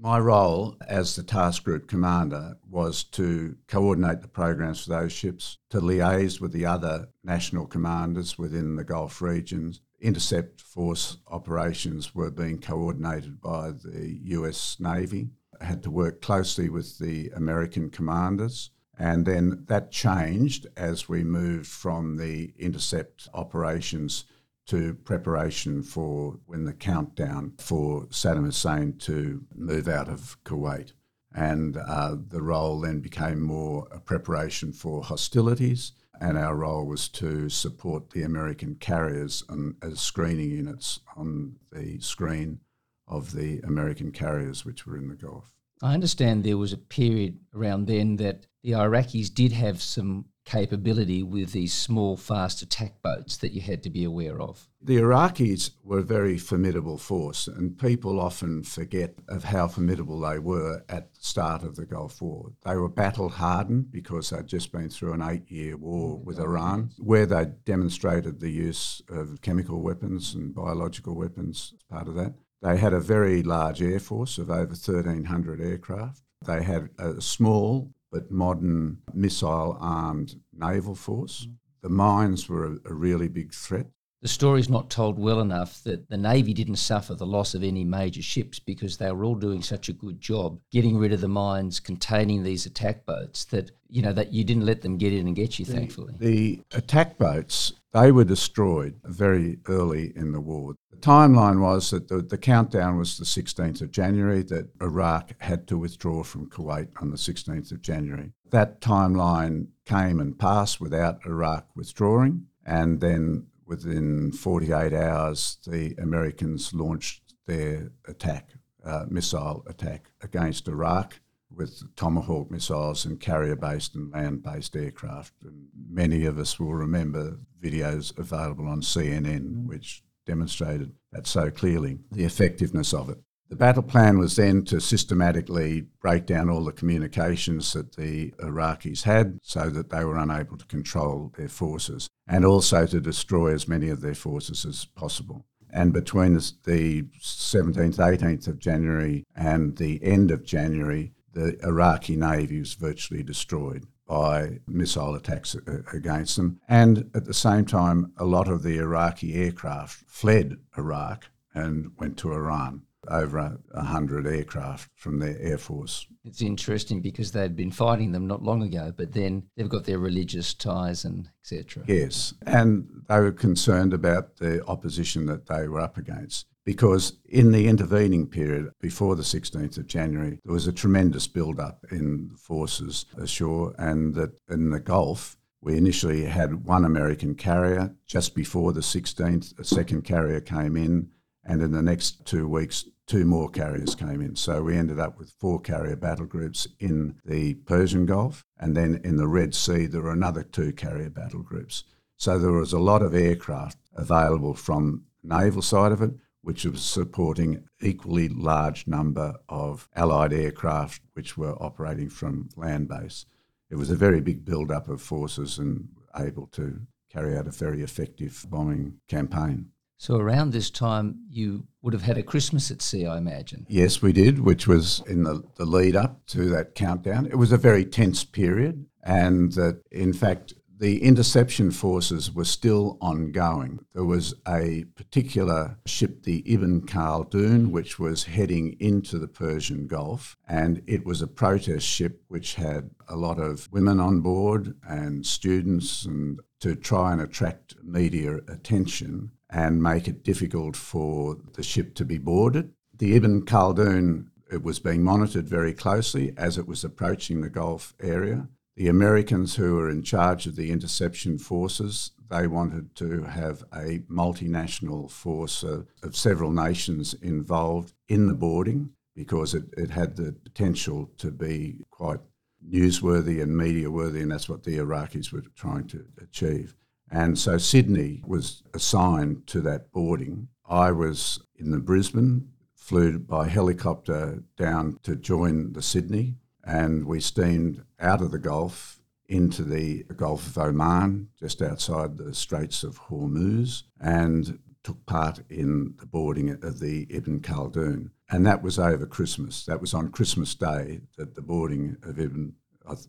[0.00, 5.58] My role as the task group commander was to coordinate the programs for those ships,
[5.70, 9.80] to liaise with the other national commanders within the Gulf regions.
[10.00, 15.30] Intercept force operations were being coordinated by the US Navy.
[15.60, 18.70] Had to work closely with the American commanders.
[18.98, 24.24] And then that changed as we moved from the intercept operations
[24.66, 30.92] to preparation for when the countdown for Saddam Hussein to move out of Kuwait.
[31.34, 37.08] And uh, the role then became more a preparation for hostilities, and our role was
[37.10, 42.60] to support the American carriers and, as screening units on the screen
[43.08, 45.52] of the American carriers which were in the Gulf.
[45.82, 51.22] I understand there was a period around then that the Iraqis did have some capability
[51.22, 54.66] with these small, fast attack boats that you had to be aware of?
[54.80, 60.38] The Iraqis were a very formidable force, and people often forget of how formidable they
[60.38, 62.52] were at the start of the Gulf War.
[62.64, 66.40] They were battle hardened because they'd just been through an eight year war oh with
[66.40, 72.14] Iran, where they demonstrated the use of chemical weapons and biological weapons as part of
[72.14, 72.32] that.
[72.62, 76.22] They had a very large air force of over 1,300 aircraft.
[76.44, 81.46] They had a small but modern missile armed naval force.
[81.46, 81.54] Mm.
[81.82, 83.86] The mines were a, a really big threat.
[84.20, 87.84] The story's not told well enough that the Navy didn't suffer the loss of any
[87.84, 91.28] major ships because they were all doing such a good job getting rid of the
[91.28, 95.28] mines containing these attack boats that, you know, that you didn't let them get in
[95.28, 96.14] and get you, the, thankfully.
[96.18, 100.74] The attack boats, they were destroyed very early in the war.
[100.90, 105.68] The timeline was that the, the countdown was the 16th of January, that Iraq had
[105.68, 108.32] to withdraw from Kuwait on the 16th of January.
[108.50, 116.72] That timeline came and passed without Iraq withdrawing, and then within 48 hours, the Americans
[116.72, 118.50] launched their attack,
[118.84, 121.20] uh, missile attack against Iraq
[121.54, 125.34] with Tomahawk missiles and carrier based and land based aircraft.
[125.44, 131.98] And many of us will remember videos available on CNN which demonstrated that so clearly,
[132.12, 133.18] the effectiveness of it.
[133.48, 139.04] The battle plan was then to systematically break down all the communications that the Iraqis
[139.04, 143.66] had so that they were unable to control their forces and also to destroy as
[143.66, 145.46] many of their forces as possible.
[145.70, 152.58] And between the 17th, 18th of January and the end of January, the Iraqi navy
[152.58, 156.60] was virtually destroyed by missile attacks uh, against them.
[156.68, 162.18] And at the same time, a lot of the Iraqi aircraft fled Iraq and went
[162.18, 166.06] to Iran over a hundred aircraft from their air force.
[166.24, 169.98] It's interesting because they'd been fighting them not long ago, but then they've got their
[169.98, 171.84] religious ties and etc.
[171.86, 177.52] Yes, and they were concerned about the opposition that they were up against because in
[177.52, 183.06] the intervening period before the 16th of January, there was a tremendous build-up in forces
[183.16, 185.36] ashore, and that in the Gulf.
[185.60, 187.92] We initially had one American carrier.
[188.06, 191.08] Just before the 16th, a second carrier came in
[191.48, 194.36] and in the next two weeks, two more carriers came in.
[194.36, 198.44] So we ended up with four carrier battle groups in the Persian Gulf.
[198.58, 201.84] And then in the Red Sea, there were another two carrier battle groups.
[202.16, 206.82] So there was a lot of aircraft available from naval side of it, which was
[206.82, 213.24] supporting equally large number of allied aircraft which were operating from land base.
[213.70, 217.82] It was a very big build-up of forces and able to carry out a very
[217.82, 219.70] effective bombing campaign.
[220.00, 223.66] So around this time, you would have had a Christmas at sea, I imagine.
[223.68, 227.26] Yes, we did, which was in the, the lead up to that countdown.
[227.26, 232.96] It was a very tense period, and that in fact, the interception forces were still
[233.00, 233.80] ongoing.
[233.92, 240.36] There was a particular ship, the Ibn Khaldun, which was heading into the Persian Gulf,
[240.46, 245.26] and it was a protest ship which had a lot of women on board and
[245.26, 251.94] students, and to try and attract media attention and make it difficult for the ship
[251.94, 252.72] to be boarded.
[252.96, 257.94] The Ibn Khaldun it was being monitored very closely as it was approaching the Gulf
[258.00, 258.48] area.
[258.76, 264.00] The Americans who were in charge of the interception forces, they wanted to have a
[264.10, 270.32] multinational force of, of several nations involved in the boarding because it, it had the
[270.32, 272.20] potential to be quite
[272.66, 276.76] newsworthy and media worthy, and that's what the Iraqis were trying to achieve.
[277.10, 280.48] And so Sydney was assigned to that boarding.
[280.68, 287.20] I was in the Brisbane, flew by helicopter down to join the Sydney, and we
[287.20, 292.98] steamed out of the Gulf into the Gulf of Oman, just outside the Straits of
[292.98, 298.10] Hormuz, and took part in the boarding of the Ibn Khaldun.
[298.30, 299.66] And that was over Christmas.
[299.66, 302.54] That was on Christmas Day that the boarding of Ibn,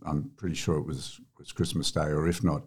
[0.06, 2.64] I'm pretty sure it was, was Christmas Day, or if not,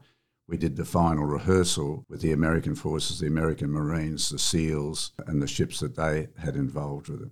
[0.49, 5.41] we did the final rehearsal with the American forces, the American Marines, the SEALs, and
[5.41, 7.31] the ships that they had involved with it.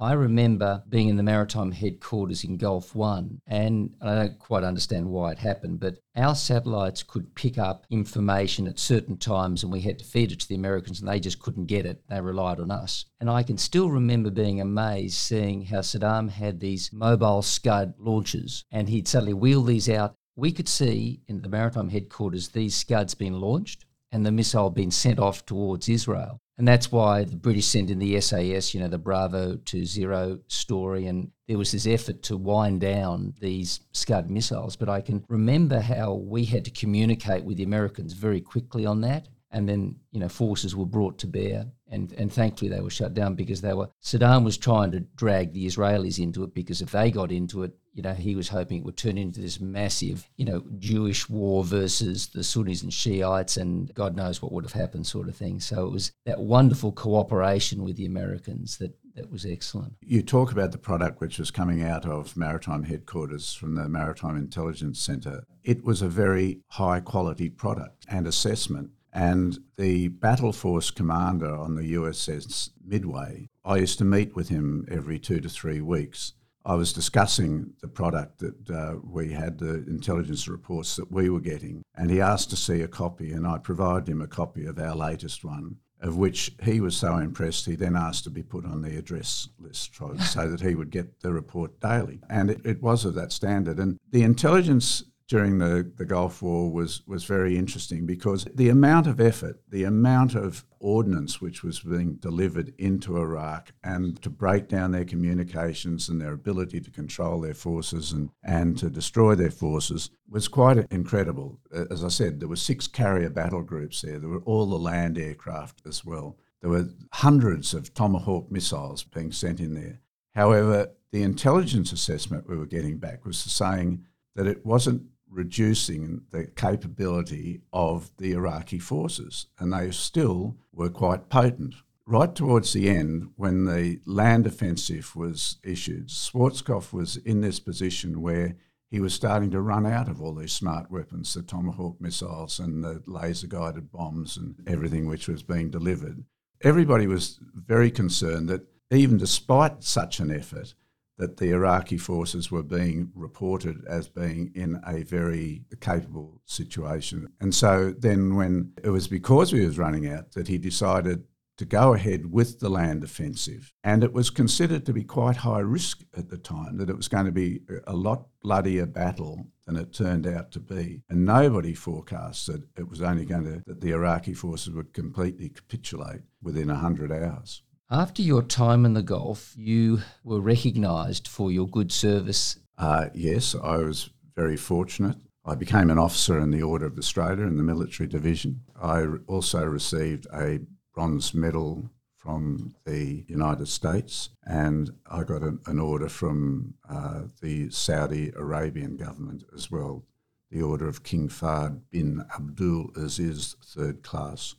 [0.00, 5.08] I remember being in the maritime headquarters in Gulf One, and I don't quite understand
[5.08, 9.80] why it happened, but our satellites could pick up information at certain times, and we
[9.80, 12.04] had to feed it to the Americans, and they just couldn't get it.
[12.08, 13.06] They relied on us.
[13.18, 18.64] And I can still remember being amazed seeing how Saddam had these mobile Scud launchers,
[18.70, 20.14] and he'd suddenly wheel these out.
[20.38, 24.92] We could see in the maritime headquarters these Scuds being launched and the missile being
[24.92, 26.40] sent off towards Israel.
[26.56, 30.38] And that's why the British sent in the SAS, you know, the Bravo Two Zero
[30.46, 31.06] story.
[31.06, 34.76] And there was this effort to wind down these Scud missiles.
[34.76, 39.00] But I can remember how we had to communicate with the Americans very quickly on
[39.00, 39.26] that.
[39.50, 41.66] And then, you know, forces were brought to bear.
[41.90, 45.52] And, and thankfully they were shut down because they were Saddam was trying to drag
[45.52, 48.78] the Israelis into it because if they got into it, you know, he was hoping
[48.78, 53.56] it would turn into this massive, you know, Jewish war versus the Sunnis and Shiites,
[53.56, 55.58] and God knows what would have happened, sort of thing.
[55.58, 59.94] So it was that wonderful cooperation with the Americans that that was excellent.
[60.00, 64.36] You talk about the product which was coming out of maritime headquarters from the Maritime
[64.36, 65.42] Intelligence Centre.
[65.64, 68.90] It was a very high quality product and assessment.
[69.12, 74.86] And the battle force commander on the USS Midway, I used to meet with him
[74.88, 76.34] every two to three weeks
[76.68, 81.40] I was discussing the product that uh, we had, the intelligence reports that we were
[81.40, 84.78] getting, and he asked to see a copy, and I provided him a copy of
[84.78, 88.66] our latest one, of which he was so impressed he then asked to be put
[88.66, 92.20] on the address list so that he would get the report daily.
[92.28, 93.78] And it, it was of that standard.
[93.78, 99.06] And the intelligence during the, the Gulf War was, was very interesting because the amount
[99.06, 104.68] of effort, the amount of ordnance which was being delivered into Iraq and to break
[104.68, 109.50] down their communications and their ability to control their forces and, and to destroy their
[109.50, 111.60] forces was quite incredible.
[111.90, 114.18] As I said, there were six carrier battle groups there.
[114.18, 116.38] There were all the land aircraft as well.
[116.62, 120.00] There were hundreds of Tomahawk missiles being sent in there.
[120.34, 126.46] However, the intelligence assessment we were getting back was saying that it wasn't reducing the
[126.46, 131.74] capability of the Iraqi forces, and they still were quite potent.
[132.06, 138.22] Right towards the end, when the land offensive was issued, Schwarzkopf was in this position
[138.22, 138.56] where
[138.90, 142.82] he was starting to run out of all these smart weapons, the Tomahawk missiles and
[142.82, 146.24] the laser guided bombs and everything which was being delivered.
[146.62, 150.74] Everybody was very concerned that even despite such an effort,
[151.18, 157.28] that the Iraqi forces were being reported as being in a very capable situation.
[157.40, 161.24] And so then, when it was because he was running out that he decided
[161.58, 163.72] to go ahead with the land offensive.
[163.82, 167.08] And it was considered to be quite high risk at the time, that it was
[167.08, 171.02] going to be a lot bloodier battle than it turned out to be.
[171.10, 175.48] And nobody forecast that it was only going to, that the Iraqi forces would completely
[175.48, 177.62] capitulate within 100 hours.
[177.90, 182.58] After your time in the Gulf, you were recognised for your good service.
[182.76, 185.16] Uh, yes, I was very fortunate.
[185.42, 188.60] I became an officer in the Order of Australia in the military division.
[188.78, 190.60] I also received a
[190.92, 197.70] bronze medal from the United States, and I got an, an order from uh, the
[197.70, 200.04] Saudi Arabian government as well,
[200.50, 204.56] the Order of King Fahd bin Abdul Aziz, third class.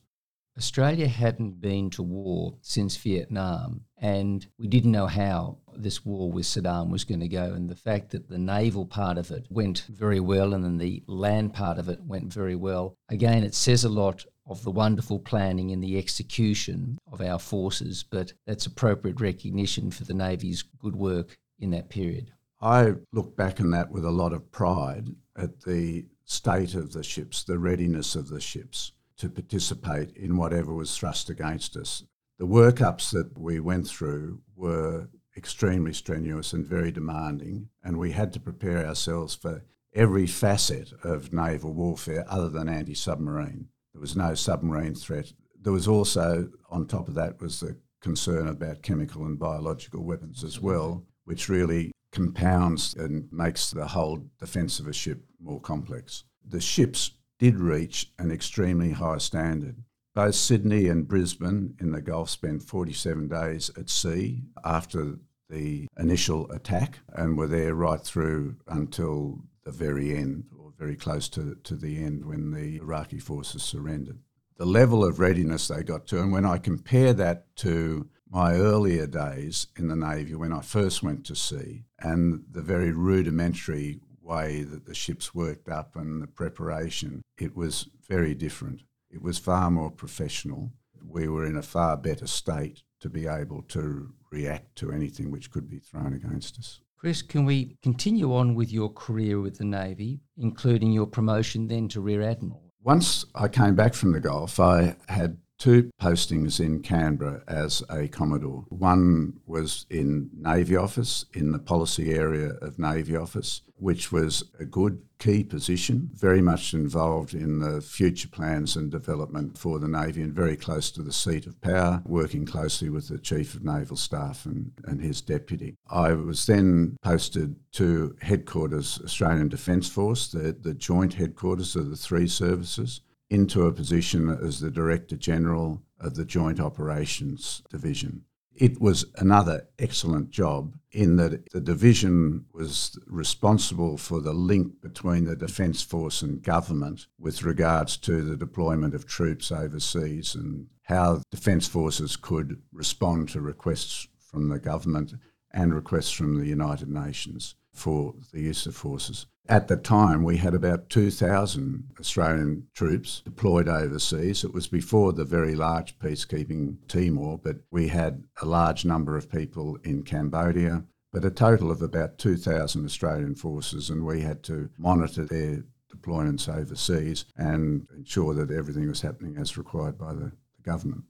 [0.58, 6.46] Australia hadn't been to war since Vietnam, and we didn't know how this war with
[6.46, 7.54] Saddam was going to go.
[7.54, 11.04] And the fact that the naval part of it went very well and then the
[11.08, 15.20] land part of it went very well, again, it says a lot of the wonderful
[15.20, 20.96] planning and the execution of our forces, but that's appropriate recognition for the Navy's good
[20.96, 22.32] work in that period.
[22.60, 25.08] I look back on that with a lot of pride
[25.38, 30.74] at the state of the ships, the readiness of the ships to participate in whatever
[30.74, 32.04] was thrust against us.
[32.40, 38.34] The workups that we went through were extremely strenuous and very demanding, and we had
[38.34, 43.68] to prepare ourselves for every facet of naval warfare other than anti submarine.
[43.94, 45.34] There was no submarine threat.
[45.62, 50.44] There was also, on top of that, was the concern about chemical and biological weapons
[50.44, 56.24] as well, which really compounds and makes the whole defence of a ship more complex.
[56.48, 59.78] The ships did reach an extremely high standard.
[60.14, 65.18] Both Sydney and Brisbane in the Gulf spent 47 days at sea after
[65.50, 71.30] the initial attack and were there right through until the very end or very close
[71.30, 74.20] to, to the end when the Iraqi forces surrendered.
[74.58, 79.08] The level of readiness they got to, and when I compare that to my earlier
[79.08, 84.62] days in the Navy when I first went to sea and the very rudimentary way
[84.62, 88.84] that the ships worked up and the preparation, it was very different.
[89.10, 90.72] It was far more professional.
[91.04, 95.50] We were in a far better state to be able to react to anything which
[95.50, 96.82] could be thrown against us.
[96.98, 101.88] Chris, can we continue on with your career with the Navy, including your promotion then
[101.88, 102.62] to Rear Admiral?
[102.84, 108.08] Once I came back from the Gulf, I had two postings in Canberra as a
[108.08, 108.66] Commodore.
[108.70, 114.66] One was in Navy Office, in the policy area of Navy Office, which was a
[114.66, 120.22] good key position, very much involved in the future plans and development for the Navy
[120.22, 123.98] and very close to the seat of power, working closely with the Chief of Naval
[123.98, 125.76] Staff and, and his deputy.
[125.90, 131.98] I was then posted to headquarters, Australian Defence Force, the, the joint headquarters of the
[131.98, 138.24] three services into a position as the Director General of the Joint Operations Division.
[138.56, 145.26] It was another excellent job in that the division was responsible for the link between
[145.26, 151.22] the Defence Force and government with regards to the deployment of troops overseas and how
[151.32, 155.14] Defence Forces could respond to requests from the government
[155.52, 159.26] and requests from the United Nations for the use of forces.
[159.50, 164.44] At the time, we had about 2,000 Australian troops deployed overseas.
[164.44, 169.32] It was before the very large peacekeeping Timor, but we had a large number of
[169.32, 174.70] people in Cambodia, but a total of about 2,000 Australian forces, and we had to
[174.78, 180.62] monitor their deployments overseas and ensure that everything was happening as required by the, the
[180.64, 181.06] government.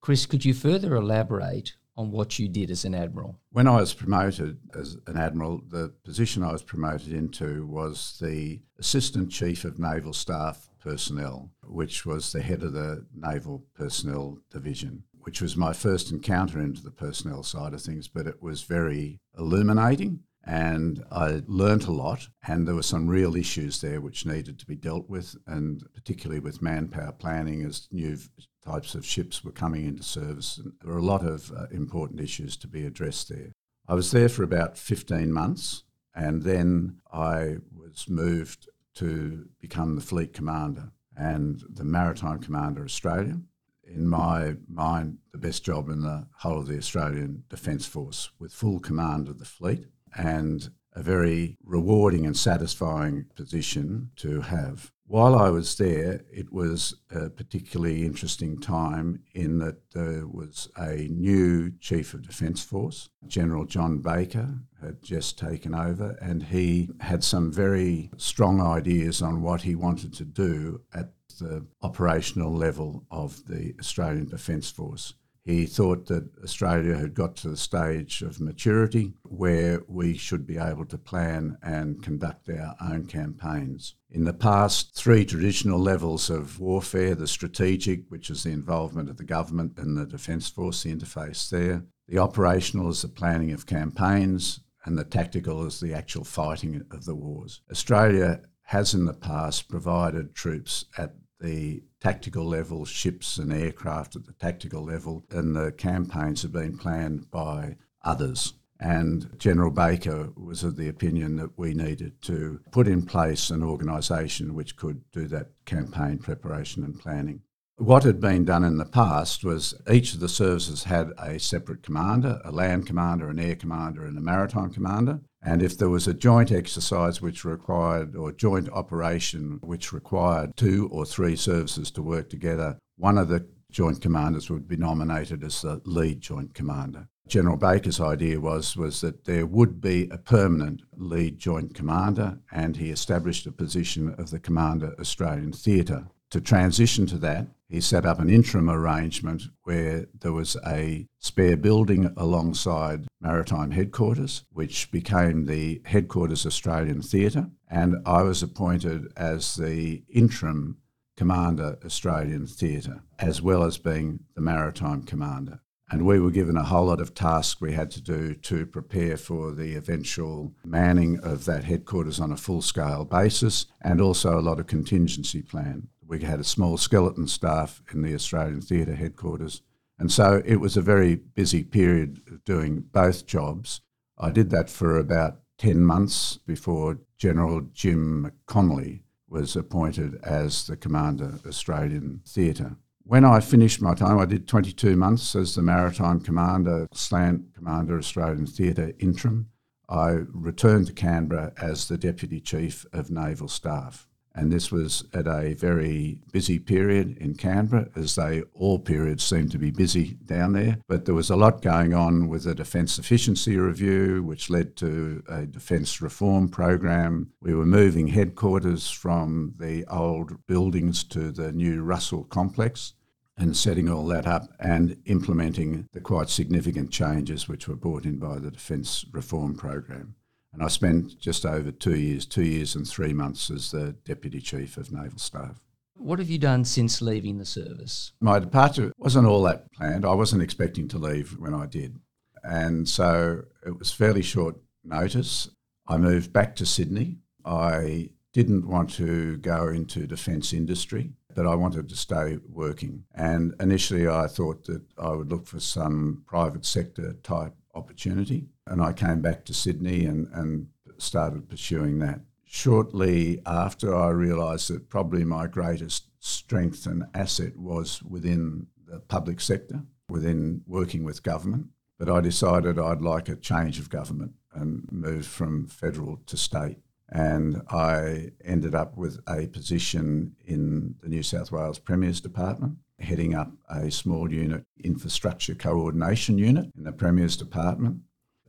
[0.00, 3.38] Chris, could you further elaborate on what you did as an admiral?
[3.50, 8.60] When I was promoted as an admiral, the position I was promoted into was the
[8.78, 15.04] Assistant Chief of Naval Staff Personnel, which was the head of the Naval Personnel Division,
[15.20, 19.20] which was my first encounter into the personnel side of things, but it was very
[19.38, 20.20] illuminating.
[20.44, 24.66] And I learnt a lot, and there were some real issues there which needed to
[24.66, 28.18] be dealt with, and particularly with manpower planning as new
[28.64, 30.58] types of ships were coming into service.
[30.58, 33.52] And there were a lot of uh, important issues to be addressed there.
[33.88, 35.84] I was there for about 15 months
[36.14, 43.40] and then I was moved to become the fleet commander and the maritime commander Australia.
[43.84, 48.52] In my mind, the best job in the whole of the Australian Defence Force with
[48.52, 49.86] full command of the fleet
[50.16, 54.92] and a very rewarding and satisfying position to have.
[55.06, 61.06] While I was there, it was a particularly interesting time in that there was a
[61.10, 67.22] new Chief of Defence Force, General John Baker, had just taken over, and he had
[67.22, 73.46] some very strong ideas on what he wanted to do at the operational level of
[73.46, 75.12] the Australian Defence Force.
[75.44, 80.56] He thought that Australia had got to the stage of maturity where we should be
[80.56, 83.96] able to plan and conduct our own campaigns.
[84.08, 89.16] In the past, three traditional levels of warfare the strategic, which is the involvement of
[89.16, 93.66] the government and the Defence Force, the interface there, the operational is the planning of
[93.66, 97.62] campaigns, and the tactical is the actual fighting of the wars.
[97.70, 104.24] Australia has in the past provided troops at the tactical level, ships and aircraft at
[104.26, 108.54] the tactical level, and the campaigns have been planned by others.
[108.80, 113.62] And General Baker was of the opinion that we needed to put in place an
[113.62, 117.42] organisation which could do that campaign preparation and planning.
[117.76, 121.82] What had been done in the past was each of the services had a separate
[121.82, 125.20] commander, a land commander, an air commander, and a maritime commander.
[125.42, 130.88] And if there was a joint exercise which required, or joint operation which required two
[130.92, 135.62] or three services to work together, one of the joint commanders would be nominated as
[135.62, 137.08] the lead joint commander.
[137.26, 142.76] General Baker's idea was, was that there would be a permanent lead joint commander, and
[142.76, 146.08] he established a position of the Commander Australian Theatre.
[146.32, 151.58] To transition to that, he set up an interim arrangement where there was a spare
[151.58, 159.56] building alongside Maritime Headquarters, which became the Headquarters Australian Theatre, and I was appointed as
[159.56, 160.78] the interim
[161.18, 165.60] Commander Australian Theatre, as well as being the Maritime Commander.
[165.90, 169.18] And we were given a whole lot of tasks we had to do to prepare
[169.18, 174.40] for the eventual manning of that headquarters on a full scale basis and also a
[174.40, 175.88] lot of contingency plan.
[176.12, 179.62] We had a small skeleton staff in the Australian Theatre headquarters.
[179.98, 183.80] And so it was a very busy period of doing both jobs.
[184.18, 190.76] I did that for about 10 months before General Jim Connolly was appointed as the
[190.76, 192.76] Commander Australian Theatre.
[193.04, 197.96] When I finished my time, I did 22 months as the Maritime Commander, Slant Commander
[197.96, 199.48] Australian Theatre interim.
[199.88, 204.06] I returned to Canberra as the Deputy Chief of Naval Staff.
[204.34, 209.48] And this was at a very busy period in Canberra, as they all periods seem
[209.50, 210.78] to be busy down there.
[210.88, 215.22] But there was a lot going on with the Defence Efficiency Review, which led to
[215.28, 217.32] a Defence Reform Program.
[217.40, 222.94] We were moving headquarters from the old buildings to the new Russell Complex
[223.36, 228.18] and setting all that up and implementing the quite significant changes which were brought in
[228.18, 230.14] by the Defence Reform Program.
[230.52, 234.40] And I spent just over two years, two years and three months as the Deputy
[234.40, 235.60] Chief of Naval Staff.
[235.96, 238.12] What have you done since leaving the service?
[238.20, 240.04] My departure wasn't all that planned.
[240.04, 242.00] I wasn't expecting to leave when I did.
[242.42, 245.48] And so it was fairly short notice.
[245.86, 247.18] I moved back to Sydney.
[247.44, 253.04] I didn't want to go into defence industry, but I wanted to stay working.
[253.14, 258.46] And initially I thought that I would look for some private sector type opportunity.
[258.66, 260.68] And I came back to Sydney and, and
[260.98, 262.20] started pursuing that.
[262.44, 269.40] Shortly after, I realised that probably my greatest strength and asset was within the public
[269.40, 271.68] sector, within working with government.
[271.98, 276.78] But I decided I'd like a change of government and move from federal to state.
[277.08, 283.34] And I ended up with a position in the New South Wales Premier's Department heading
[283.34, 288.00] up a small unit, infrastructure coordination unit in the Premier's Department.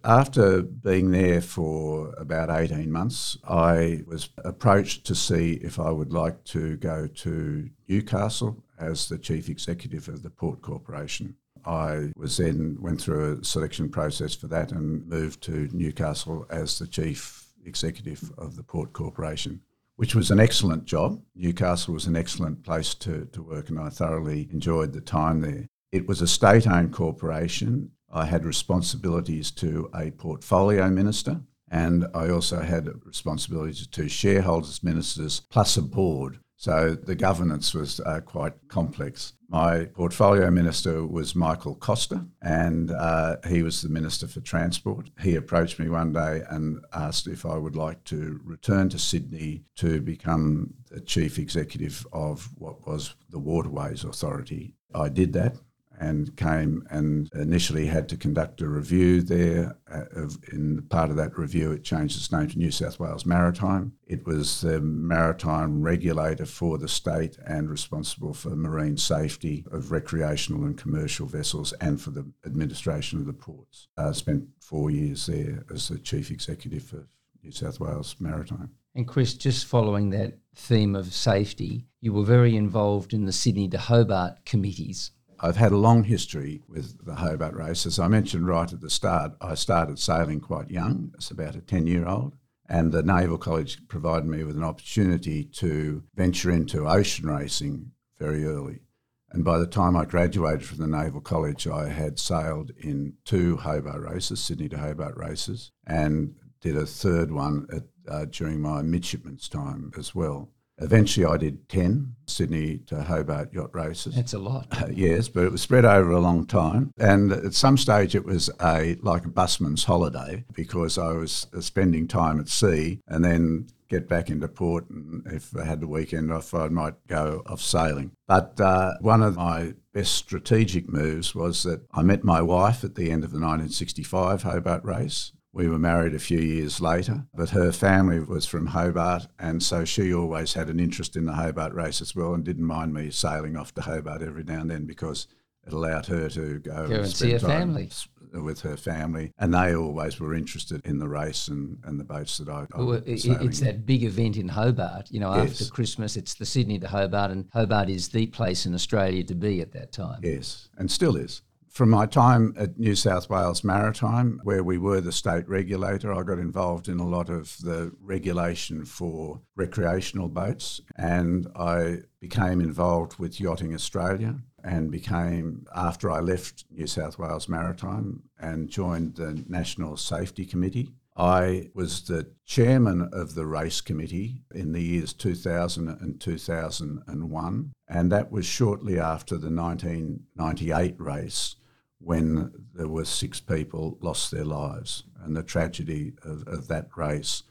[0.05, 6.11] After being there for about 18 months, I was approached to see if I would
[6.11, 11.35] like to go to Newcastle as the Chief Executive of the Port Corporation.
[11.65, 16.79] I was then went through a selection process for that and moved to Newcastle as
[16.79, 19.61] the Chief Executive of the Port Corporation
[20.03, 21.17] which was an excellent job.
[21.33, 25.69] Newcastle was an excellent place to, to work, and I thoroughly enjoyed the time there.
[25.93, 27.91] It was a state owned corporation.
[28.11, 31.39] I had responsibilities to a portfolio minister,
[31.71, 36.39] and I also had responsibilities to shareholders, ministers, plus a board.
[36.63, 39.33] So the governance was uh, quite complex.
[39.49, 45.09] My portfolio minister was Michael Costa, and uh, he was the Minister for Transport.
[45.19, 49.65] He approached me one day and asked if I would like to return to Sydney
[49.75, 54.73] to become the Chief Executive of what was the Waterways Authority.
[54.95, 55.57] I did that
[56.03, 59.77] and came and initially had to conduct a review there.
[59.89, 63.93] Uh, in part of that review, it changed its name to New South Wales Maritime.
[64.05, 70.65] It was the maritime regulator for the state and responsible for marine safety of recreational
[70.65, 73.87] and commercial vessels and for the administration of the ports.
[73.97, 77.07] I spent four years there as the chief executive of
[77.43, 78.71] New South Wales Maritime.
[78.95, 83.67] And Chris, just following that theme of safety, you were very involved in the Sydney
[83.69, 85.11] to Hobart committees.
[85.43, 87.85] I've had a long history with the Hobart race.
[87.85, 91.61] As I mentioned right at the start, I started sailing quite young, as about a
[91.61, 92.37] 10 year old,
[92.69, 98.45] and the Naval College provided me with an opportunity to venture into ocean racing very
[98.45, 98.83] early.
[99.31, 103.57] And by the time I graduated from the Naval College, I had sailed in two
[103.57, 108.81] Hobart races, Sydney to Hobart races, and did a third one at, uh, during my
[108.81, 110.52] midshipman's time as well.
[110.79, 114.15] Eventually, I did 10 Sydney to Hobart yacht races.
[114.15, 114.67] That's a lot.
[114.71, 116.91] Uh, yes, but it was spread over a long time.
[116.97, 121.61] And at some stage, it was a like a busman's holiday because I was uh,
[121.61, 124.89] spending time at sea and then get back into port.
[124.89, 128.11] And if I had the weekend off, I might go off sailing.
[128.27, 132.95] But uh, one of my best strategic moves was that I met my wife at
[132.95, 135.31] the end of the 1965 Hobart race.
[135.53, 139.85] We were married a few years later, but her family was from Hobart, and so
[139.85, 143.11] she always had an interest in the Hobart race as well and didn't mind me
[143.11, 145.27] sailing off to Hobart every now and then because
[145.65, 147.89] it allowed her to go, go and, see her family.
[148.33, 152.39] With her family, and they always were interested in the race and, and the boats
[152.39, 152.65] that I.
[152.73, 155.11] I well, it's that big event in Hobart.
[155.11, 155.61] You know, yes.
[155.61, 159.35] after Christmas, it's the Sydney to Hobart, and Hobart is the place in Australia to
[159.35, 160.21] be at that time.
[160.23, 161.43] Yes, and still is.
[161.73, 166.21] From my time at New South Wales Maritime, where we were the state regulator, I
[166.21, 173.17] got involved in a lot of the regulation for recreational boats and I became involved
[173.17, 179.43] with Yachting Australia and became, after I left New South Wales Maritime and joined the
[179.47, 185.87] National Safety Committee, I was the chairman of the race committee in the years 2000
[185.87, 191.55] and 2001, and that was shortly after the 1998 race
[192.03, 197.43] when there were six people lost their lives and the tragedy of, of that race.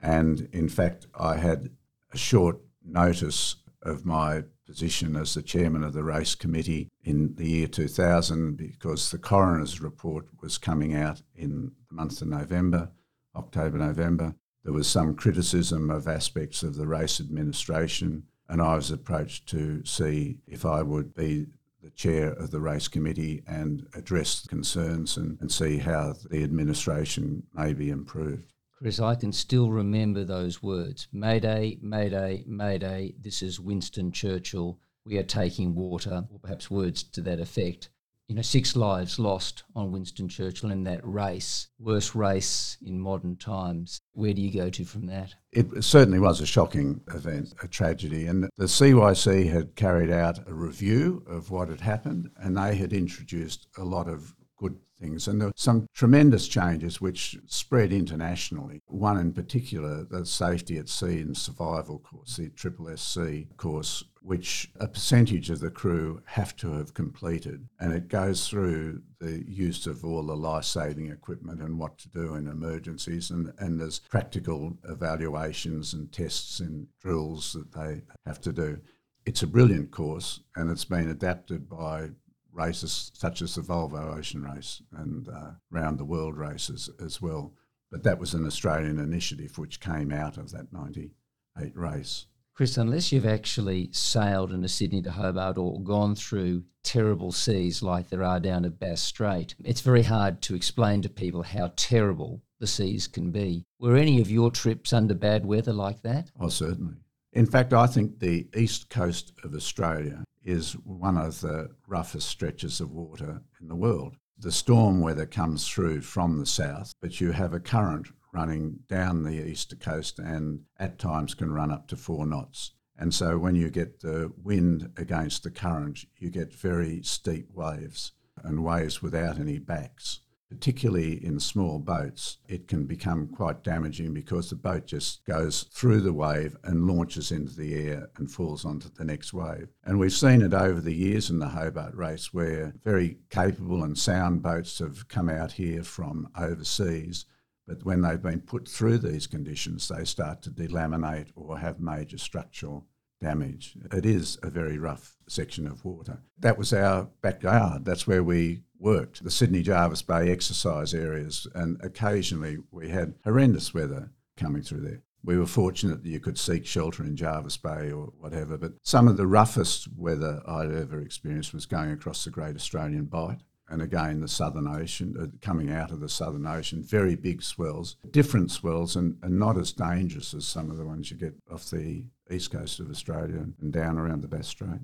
[0.00, 1.70] And in fact, I had
[2.12, 7.48] a short notice of my position as the chairman of the race committee in the
[7.48, 12.90] year 2000 because the coroner's report was coming out in the month of November,
[13.34, 14.34] October, November.
[14.64, 19.84] There was some criticism of aspects of the race administration, and I was approached to
[19.84, 21.46] see if I would be
[21.88, 27.42] the chair of the race committee and address concerns and, and see how the administration
[27.54, 28.52] may be improved.
[28.76, 33.14] Chris, I can still remember those words Mayday, Mayday, Mayday.
[33.18, 34.78] This is Winston Churchill.
[35.06, 37.88] We are taking water, or perhaps words to that effect.
[38.28, 43.36] You know, six lives lost on Winston Churchill in that race, worst race in modern
[43.36, 44.02] times.
[44.12, 45.34] Where do you go to from that?
[45.50, 48.26] It certainly was a shocking event, a tragedy.
[48.26, 52.92] And the CYC had carried out a review of what had happened, and they had
[52.92, 55.26] introduced a lot of good things.
[55.26, 58.82] And there were some tremendous changes which spread internationally.
[58.88, 64.70] One in particular, the safety at sea and survival course, the Triple SC course, which
[64.78, 67.66] a percentage of the crew have to have completed.
[67.80, 72.10] And it goes through the use of all the life saving equipment and what to
[72.10, 73.30] do in emergencies.
[73.30, 78.80] And, and there's practical evaluations and tests and drills that they have to do.
[79.24, 82.10] It's a brilliant course and it's been adapted by
[82.52, 87.54] races such as the Volvo Ocean Race and uh, round the world races as well.
[87.90, 92.26] But that was an Australian initiative which came out of that 98 race.
[92.58, 97.84] Chris, unless you've actually sailed in a Sydney to Hobart or gone through terrible seas
[97.84, 101.70] like there are down at Bass Strait, it's very hard to explain to people how
[101.76, 103.64] terrible the seas can be.
[103.78, 106.32] Were any of your trips under bad weather like that?
[106.40, 106.96] Oh, certainly.
[107.32, 112.80] In fact, I think the east coast of Australia is one of the roughest stretches
[112.80, 114.16] of water in the world.
[114.36, 119.22] The storm weather comes through from the south, but you have a current running down
[119.22, 122.72] the east coast and at times can run up to four knots.
[122.98, 128.12] And so when you get the wind against the current, you get very steep waves
[128.42, 134.48] and waves without any backs particularly in small boats, it can become quite damaging because
[134.48, 138.88] the boat just goes through the wave and launches into the air and falls onto
[138.88, 139.68] the next wave.
[139.84, 143.96] And we've seen it over the years in the Hobart race where very capable and
[143.98, 147.26] sound boats have come out here from overseas.
[147.68, 152.16] But when they've been put through these conditions, they start to delaminate or have major
[152.16, 152.86] structural
[153.20, 153.76] damage.
[153.92, 156.22] It is a very rough section of water.
[156.38, 157.84] That was our backyard.
[157.84, 163.74] That's where we worked, the Sydney Jervis Bay exercise areas, and occasionally we had horrendous
[163.74, 165.02] weather coming through there.
[165.24, 169.08] We were fortunate that you could seek shelter in Jervis Bay or whatever, but some
[169.08, 173.40] of the roughest weather I'd ever experienced was going across the Great Australian Bight.
[173.70, 177.96] And again, the Southern Ocean, uh, coming out of the Southern Ocean, very big swells,
[178.10, 181.68] different swells, and, and not as dangerous as some of the ones you get off
[181.68, 184.80] the east coast of Australia and down around the Bass Strait.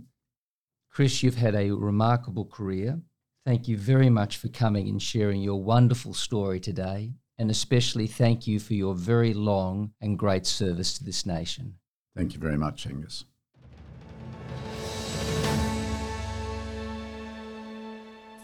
[0.91, 3.01] Chris, you've had a remarkable career.
[3.45, 8.47] Thank you very much for coming and sharing your wonderful story today, and especially thank
[8.47, 11.75] you for your very long and great service to this nation.
[12.17, 13.25] Thank you very much, Angus.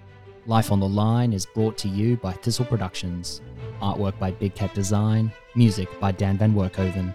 [0.47, 3.41] Life on the Line is brought to you by Thistle Productions.
[3.83, 7.13] Artwork by Big Cat Design, music by Dan Van Workhoven.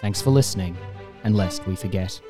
[0.00, 0.76] Thanks for listening,
[1.22, 2.20] and lest we forget.